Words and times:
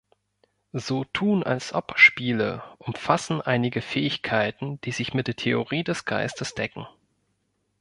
„So 0.73 1.03
tun 1.03 1.43
als 1.43 1.73
ob“-Spiele 1.75 2.63
umfassen 2.79 3.39
einige 3.39 3.83
Fähigkeiten, 3.83 4.81
die 4.81 4.89
sich 4.93 5.13
mit 5.13 5.27
der 5.27 5.35
Theorie 5.35 5.83
des 5.83 6.05
Geistes 6.05 6.55
decken. 6.55 6.87